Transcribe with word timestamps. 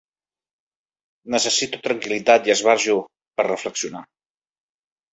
Necessito 1.35 1.81
tranquil·litat 1.89 2.51
i 2.51 2.57
esbarjo 2.57 2.99
per 3.39 3.49
reflexionar. 3.53 4.07